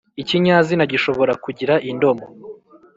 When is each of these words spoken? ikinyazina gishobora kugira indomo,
ikinyazina 0.21 0.83
gishobora 0.91 1.33
kugira 1.43 1.73
indomo, 1.89 2.25